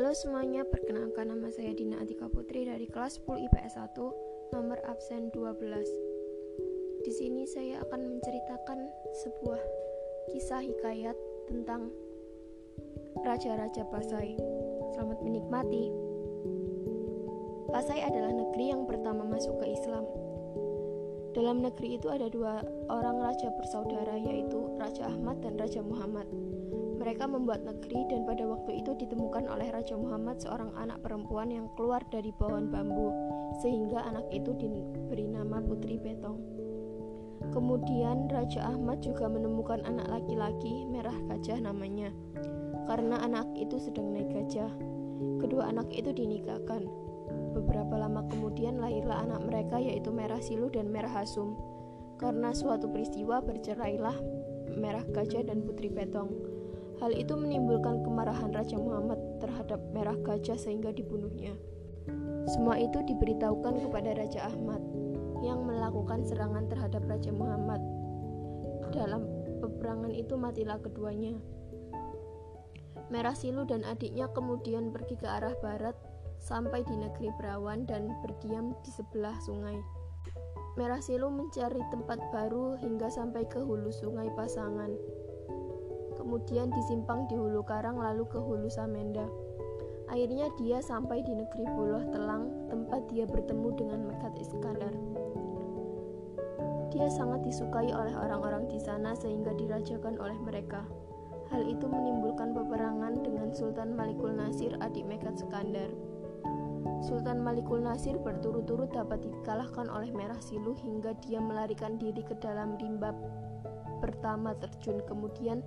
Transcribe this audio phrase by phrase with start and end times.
[0.00, 4.00] Halo semuanya, perkenalkan nama saya Dina Atika Putri dari kelas 10 IPS 1,
[4.56, 7.04] nomor absen 12.
[7.04, 8.80] Di sini saya akan menceritakan
[9.20, 9.60] sebuah
[10.32, 11.12] kisah hikayat
[11.52, 11.92] tentang
[13.20, 14.40] Raja-Raja Pasai.
[14.96, 15.92] Selamat menikmati.
[17.68, 20.08] Pasai adalah negeri yang pertama masuk ke Islam.
[21.36, 26.24] Dalam negeri itu ada dua orang raja bersaudara yaitu Raja Ahmad dan Raja Muhammad.
[27.00, 31.72] Mereka membuat negeri dan pada waktu itu ditemukan oleh Raja Muhammad seorang anak perempuan yang
[31.72, 33.08] keluar dari pohon bambu
[33.64, 36.36] sehingga anak itu diberi nama Putri Betong.
[37.56, 42.12] Kemudian Raja Ahmad juga menemukan anak laki-laki merah gajah namanya
[42.84, 44.68] karena anak itu sedang naik gajah.
[45.38, 46.84] Kedua anak itu dinikahkan.
[47.54, 51.54] Beberapa lama kemudian lahirlah anak mereka yaitu Merah Silu dan Merah Hasum.
[52.18, 54.18] Karena suatu peristiwa bercerailah
[54.74, 56.49] Merah Gajah dan Putri Betong.
[57.00, 61.56] Hal itu menimbulkan kemarahan Raja Muhammad terhadap Merah Gajah sehingga dibunuhnya.
[62.44, 64.84] Semua itu diberitahukan kepada Raja Ahmad
[65.40, 67.80] yang melakukan serangan terhadap Raja Muhammad.
[68.92, 69.24] Dalam
[69.64, 71.40] peperangan itu matilah keduanya.
[73.08, 75.96] Merah Silu dan adiknya kemudian pergi ke arah barat
[76.36, 79.80] sampai di negeri Berawan dan berdiam di sebelah sungai.
[80.76, 84.92] Merah Silu mencari tempat baru hingga sampai ke hulu sungai Pasangan
[86.30, 89.26] kemudian disimpang di hulu karang lalu ke hulu Samenda.
[90.06, 94.94] Akhirnya dia sampai di negeri Buloh Telang, tempat dia bertemu dengan Mekat Iskandar.
[96.94, 100.86] Dia sangat disukai oleh orang-orang di sana sehingga dirajakan oleh mereka.
[101.50, 105.90] Hal itu menimbulkan peperangan dengan Sultan Malikul Nasir adik Mekat Iskandar.
[107.02, 112.78] Sultan Malikul Nasir berturut-turut dapat dikalahkan oleh Merah Silu hingga dia melarikan diri ke dalam
[112.78, 113.18] rimba
[114.00, 115.60] pertama terjun kemudian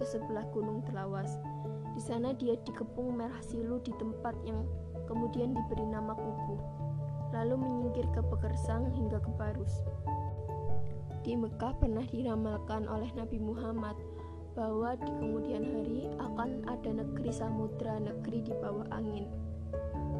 [0.00, 1.36] ke sebelah gunung Telawas.
[1.92, 4.64] Di sana dia dikepung merah silu di tempat yang
[5.04, 6.56] kemudian diberi nama Kubu,
[7.36, 9.84] lalu menyingkir ke Pekersang hingga ke Barus.
[11.20, 13.92] Di Mekah pernah diramalkan oleh Nabi Muhammad
[14.56, 19.28] bahwa di kemudian hari akan ada negeri samudra, negeri di bawah angin.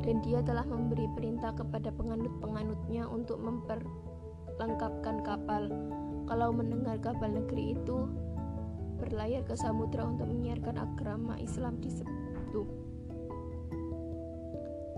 [0.05, 5.73] Dan dia telah memberi perintah kepada penganut-penganutnya untuk memperlengkapkan kapal.
[6.29, 8.07] Kalau mendengar kapal negeri itu
[9.01, 12.63] berlayar ke samudra untuk menyiarkan agama Islam di situ.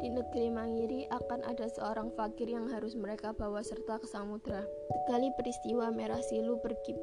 [0.03, 4.67] Di negeri Mangiri akan ada seorang fakir yang harus mereka bawa serta ke samudra.
[5.07, 6.99] Sekali peristiwa Merah Silu pergi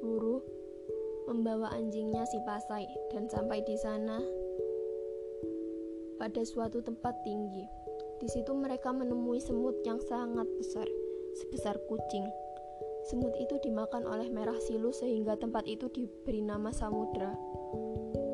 [0.00, 0.40] buru
[1.28, 4.16] membawa anjingnya si Pasai dan sampai di sana
[6.16, 7.68] pada suatu tempat tinggi.
[8.22, 10.86] Di situ mereka menemui semut yang sangat besar,
[11.36, 12.24] sebesar kucing.
[13.02, 17.34] Semut itu dimakan oleh merah silu sehingga tempat itu diberi nama samudra.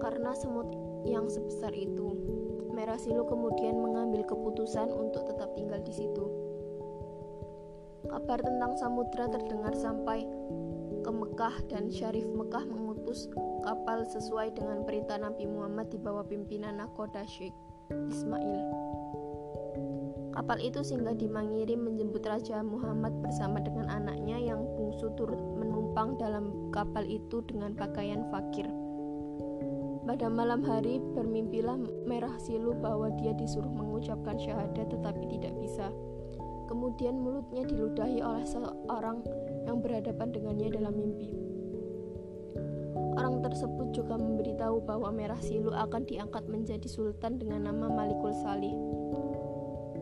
[0.04, 0.68] Karena semut
[1.08, 2.12] yang sebesar itu,
[2.76, 6.24] merah silu kemudian mengambil keputusan untuk tetap tinggal di situ.
[8.08, 10.28] Kabar tentang samudra terdengar sampai
[11.00, 13.32] ke Mekah dan Syarif Mekah mengutus
[13.64, 17.56] kapal sesuai dengan perintah Nabi Muhammad di bawah pimpinan Nakoda Sheikh
[17.88, 18.60] Ismail.
[20.38, 26.14] Kapal itu singgah di Mangiri menjemput Raja Muhammad bersama dengan anaknya yang bungsu turut menumpang
[26.14, 28.70] dalam kapal itu dengan pakaian fakir.
[30.06, 35.90] Pada malam hari bermimpilah Merah Silu bahwa dia disuruh mengucapkan syahadat tetapi tidak bisa.
[36.70, 39.26] Kemudian mulutnya diludahi oleh seorang
[39.66, 41.34] yang berhadapan dengannya dalam mimpi.
[43.18, 48.78] Orang tersebut juga memberitahu bahwa Merah Silu akan diangkat menjadi sultan dengan nama Malikul Salih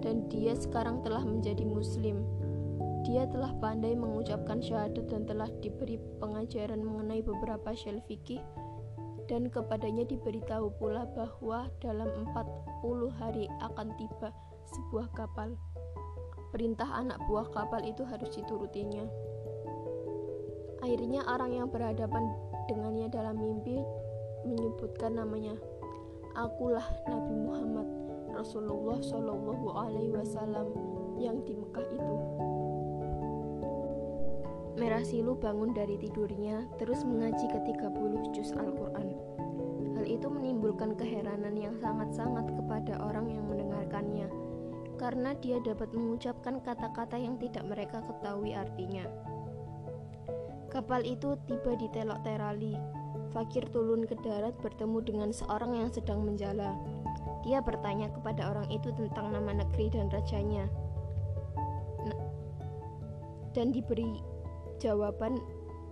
[0.07, 2.23] dan dia sekarang telah menjadi muslim.
[3.03, 8.39] Dia telah pandai mengucapkan syahadat dan telah diberi pengajaran mengenai beberapa syal fikih
[9.27, 14.31] dan kepadanya diberitahu pula bahwa dalam 40 hari akan tiba
[14.71, 15.59] sebuah kapal.
[16.55, 19.03] Perintah anak buah kapal itu harus diturutinya.
[20.87, 22.31] Akhirnya orang yang berhadapan
[22.71, 23.83] dengannya dalam mimpi
[24.47, 25.59] menyebutkan namanya.
[26.39, 28.06] Akulah Nabi Muhammad
[28.37, 30.69] Rasulullah Shallallahu Alaihi Wasallam
[31.17, 32.15] yang di Mekah itu.
[34.77, 39.09] Merah Silu bangun dari tidurnya, terus mengaji ke-30 juz Al-Quran.
[39.97, 44.29] Hal itu menimbulkan keheranan yang sangat-sangat kepada orang yang mendengarkannya,
[45.01, 49.09] karena dia dapat mengucapkan kata-kata yang tidak mereka ketahui artinya.
[50.69, 52.77] Kapal itu tiba di Telok Terali.
[53.33, 56.77] Fakir turun ke darat bertemu dengan seorang yang sedang menjala.
[57.47, 60.67] Dia bertanya kepada orang itu tentang nama negeri dan rajanya.
[63.55, 64.19] Dan diberi
[64.83, 65.39] jawaban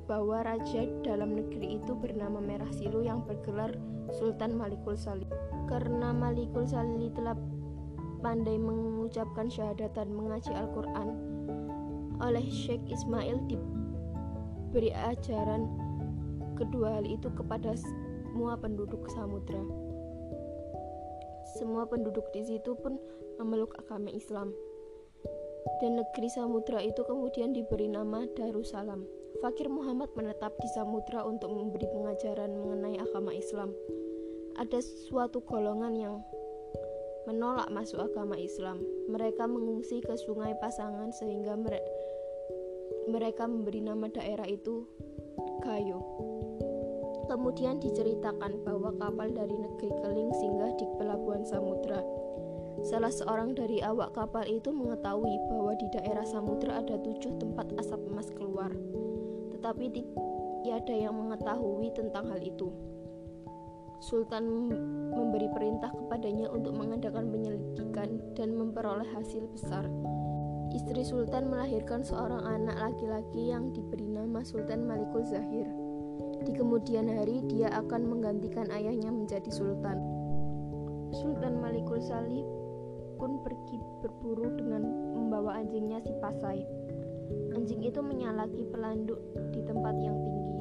[0.05, 3.73] bahwa raja dalam negeri itu bernama Merah Silu yang bergelar
[4.13, 5.31] Sultan Malikul Salih.
[5.71, 7.39] Karena Malikul Salih telah
[8.21, 11.09] pandai mengucapkan syahadat dan mengaji Al-Quran,
[12.21, 15.69] oleh Syekh Ismail diberi ajaran
[16.57, 19.84] kedua hal itu kepada semua penduduk samudra.
[21.55, 22.99] Semua penduduk di situ pun
[23.39, 24.51] memeluk agama Islam.
[25.83, 29.03] Dan negeri samudra itu kemudian diberi nama Darussalam.
[29.43, 33.75] Fakir Muhammad menetap di samudra untuk memberi pengajaran mengenai agama Islam.
[34.55, 34.79] Ada
[35.11, 36.23] suatu golongan yang
[37.27, 38.79] menolak masuk agama Islam.
[39.11, 41.59] Mereka mengungsi ke Sungai Pasangan sehingga
[43.11, 44.87] mereka memberi nama daerah itu
[45.65, 46.05] Gayo.
[47.25, 52.05] Kemudian diceritakan bahwa kapal dari negeri Keling singgah di pelabuhan Samudra.
[52.85, 58.01] Salah seorang dari awak kapal itu mengetahui bahwa di daerah Samudra ada tujuh tempat asap
[58.13, 58.69] emas keluar,
[59.57, 60.05] tetapi
[60.67, 62.69] tiada yang mengetahui tentang hal itu.
[64.05, 64.45] Sultan
[65.17, 69.89] memberi perintah kepadanya untuk mengadakan penyelidikan dan memperoleh hasil besar.
[70.75, 75.84] Istri Sultan melahirkan seorang anak laki-laki yang diberi nama Sultan Malikul Zahir.
[76.45, 79.97] Di kemudian hari, dia akan menggantikan ayahnya menjadi sultan.
[81.17, 82.45] Sultan Malikul Salih
[83.17, 84.85] pun pergi berburu dengan
[85.17, 86.61] membawa anjingnya si Pasai.
[87.57, 89.17] Anjing itu menyalaki pelanduk
[89.57, 90.57] di tempat yang tinggi,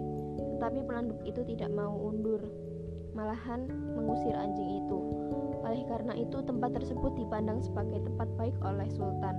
[0.56, 2.39] tetapi pelanduk itu tidak mau undur,
[3.12, 5.00] malahan mengusir anjing itu.
[5.68, 9.35] Oleh karena itu, tempat tersebut dipandang sebagai tempat baik oleh sultan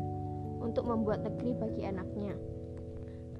[0.61, 2.37] untuk membuat negeri bagi anaknya.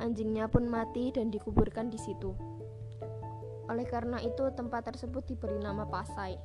[0.01, 2.33] Anjingnya pun mati dan dikuburkan di situ.
[3.73, 6.37] Oleh karena itu, tempat tersebut diberi nama Pasai.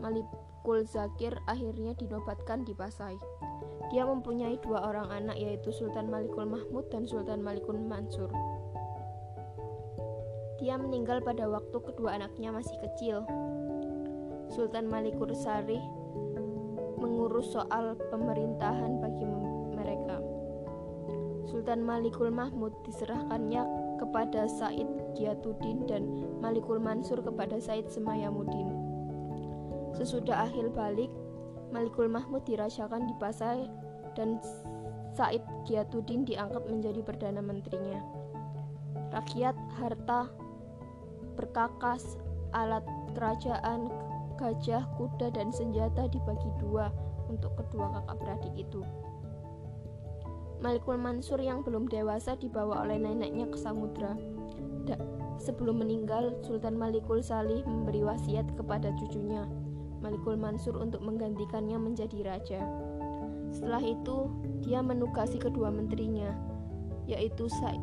[0.00, 3.16] Malikul Zakir akhirnya dinobatkan di Pasai.
[3.88, 8.28] Dia mempunyai dua orang anak yaitu Sultan Malikul Mahmud dan Sultan Malikul Mansur.
[10.60, 13.24] Dia meninggal pada waktu kedua anaknya masih kecil.
[14.52, 15.82] Sultan Malikul Sarih
[16.96, 19.24] mengurus soal pemerintahan bagi
[19.76, 20.16] mereka.
[21.44, 26.02] Sultan Malikul Mahmud diserahkannya kepada Said Giatuddin dan
[26.42, 28.70] Malikul Mansur kepada Said Semayamuddin.
[29.94, 31.10] Sesudah akhir balik,
[31.70, 33.70] Malikul Mahmud dirasakan di Pasai
[34.18, 34.38] dan
[35.14, 38.02] Said Giatuddin diangkat menjadi perdana menterinya.
[39.14, 40.26] Rakyat, harta,
[41.38, 42.18] perkakas,
[42.54, 42.82] alat
[43.14, 43.90] kerajaan,
[44.38, 46.90] gajah, kuda, dan senjata dibagi dua
[47.30, 48.82] untuk kedua kakak beradik itu.
[50.64, 54.16] Malikul Mansur yang belum dewasa dibawa oleh neneknya ke samudra.
[55.36, 59.44] Sebelum meninggal, Sultan Malikul Salih memberi wasiat kepada cucunya,
[60.00, 62.64] Malikul Mansur untuk menggantikannya menjadi raja.
[63.52, 64.32] Setelah itu,
[64.64, 66.32] dia menugasi kedua menterinya,
[67.04, 67.82] yaitu Said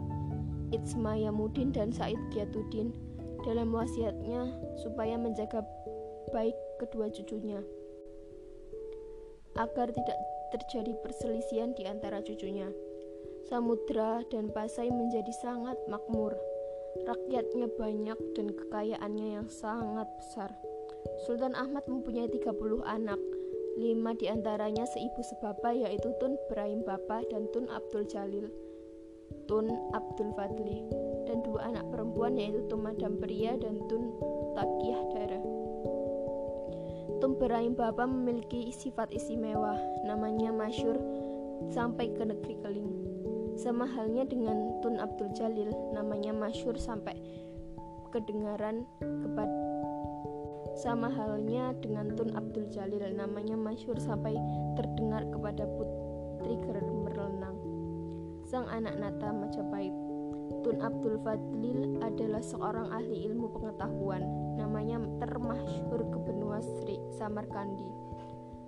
[0.74, 2.98] Ismayamuddin dan Said Giatuddin
[3.46, 5.62] dalam wasiatnya supaya menjaga
[6.34, 7.62] baik kedua cucunya
[9.60, 10.18] agar tidak
[10.52, 12.70] terjadi perselisihan di antara cucunya.
[13.48, 16.36] Samudra dan Pasai menjadi sangat makmur.
[17.08, 20.52] Rakyatnya banyak dan kekayaannya yang sangat besar.
[21.26, 23.20] Sultan Ahmad mempunyai 30 anak.
[23.80, 28.52] Lima di antaranya seibu sebapa yaitu Tun Ibrahim Bapa dan Tun Abdul Jalil,
[29.48, 30.84] Tun Abdul Fadli,
[31.24, 34.12] dan dua anak perempuan yaitu Tun Madam Pria dan Tun
[34.60, 35.04] Takiyah
[37.22, 37.38] Darah.
[37.38, 40.98] Ibrahim Bapa memiliki sifat istimewa, namanya masyur
[41.70, 42.92] sampai ke negeri Keling.
[43.54, 47.14] Sama halnya dengan Tun Abdul Jalil, namanya masyur sampai
[48.10, 49.54] kedengaran kepada
[50.82, 54.34] sama halnya dengan Tun Abdul Jalil, namanya masyur sampai
[54.74, 57.58] terdengar kepada putri Gemerlenang.
[58.50, 59.94] Sang anak Nata Majapahit
[60.62, 64.20] Tun Abdul Fadlil adalah seorang ahli ilmu pengetahuan.
[64.60, 67.88] Namanya termasyhur ke benua Sri Samarkandi.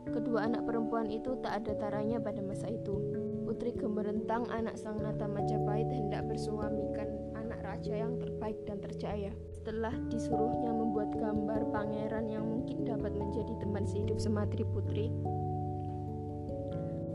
[0.07, 2.95] Kedua anak perempuan itu tak ada taranya pada masa itu.
[3.43, 9.31] Putri Gemerentang, anak sang Nata Majapahit hendak bersuamikan anak raja yang terbaik dan terjaya.
[9.51, 15.11] Setelah disuruhnya membuat gambar pangeran yang mungkin dapat menjadi teman sehidup sematri putri,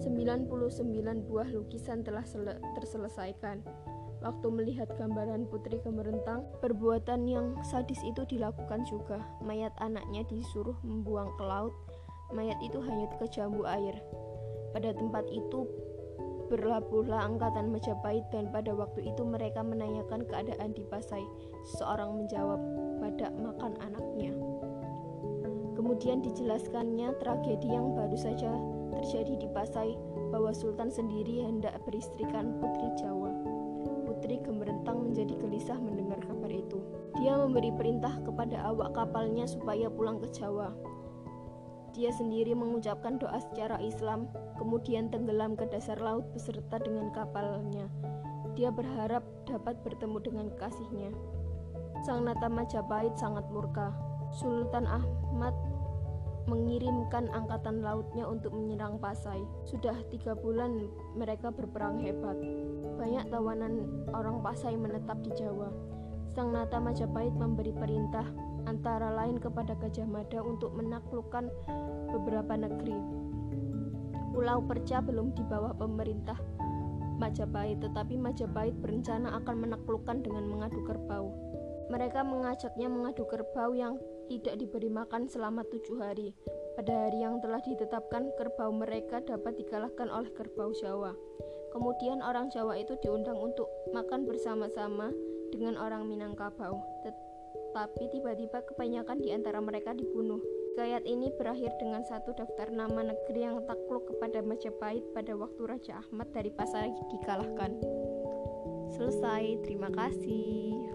[0.01, 0.49] 99
[1.27, 2.25] buah lukisan telah
[2.79, 3.61] terselesaikan.
[4.19, 9.23] Waktu melihat gambaran putri kemerentang, perbuatan yang sadis itu dilakukan juga.
[9.47, 11.75] Mayat anaknya disuruh membuang ke laut.
[12.35, 13.95] Mayat itu hanyut ke jambu air.
[14.75, 15.65] Pada tempat itu
[16.49, 21.23] berlabuhlah angkatan Majapahit dan pada waktu itu mereka menanyakan keadaan di Pasai.
[21.79, 22.61] Seorang menjawab,
[22.99, 24.33] "Badak makan anaknya."
[25.79, 28.51] Kemudian dijelaskannya tragedi yang baru saja
[28.99, 29.95] terjadi di Pasai
[30.35, 33.58] bahwa Sultan sendiri hendak beristrikan putri Jawa.
[34.19, 36.83] Putri Gemerentang menjadi gelisah mendengar kabar itu.
[37.23, 40.75] Dia memberi perintah kepada awak kapalnya supaya pulang ke Jawa.
[41.95, 44.27] Dia sendiri mengucapkan doa secara Islam,
[44.59, 47.87] kemudian tenggelam ke dasar laut beserta dengan kapalnya.
[48.59, 51.15] Dia berharap dapat bertemu dengan kasihnya.
[52.03, 53.95] Sang Nata Majapahit sangat murka.
[54.35, 55.55] Sultan Ahmad
[56.49, 59.39] mengirimkan angkatan lautnya untuk menyerang Pasai.
[59.69, 62.35] Sudah tiga bulan mereka berperang hebat.
[62.97, 63.87] Banyak tawanan
[64.17, 65.69] orang Pasai menetap di Jawa.
[66.33, 68.25] Sang Nata Majapahit memberi perintah
[68.65, 71.49] antara lain kepada Gajah Mada untuk menaklukkan
[72.13, 72.97] beberapa negeri.
[74.33, 76.37] Pulau Perca belum di bawah pemerintah
[77.19, 81.35] Majapahit, tetapi Majapahit berencana akan menaklukkan dengan mengadu kerbau.
[81.91, 86.37] Mereka mengajaknya mengadu kerbau yang tidak diberi makan selama tujuh hari.
[86.77, 91.17] Pada hari yang telah ditetapkan, kerbau mereka dapat dikalahkan oleh kerbau Jawa.
[91.75, 95.11] Kemudian orang Jawa itu diundang untuk makan bersama-sama
[95.51, 96.81] dengan orang Minangkabau.
[97.05, 100.41] Tetapi tiba-tiba kebanyakan di antara mereka dibunuh.
[100.79, 105.99] Gayat ini berakhir dengan satu daftar nama negeri yang takluk kepada Majapahit pada waktu Raja
[105.99, 107.75] Ahmad dari Pasar dikalahkan.
[108.95, 110.88] Selesai, terima kasih.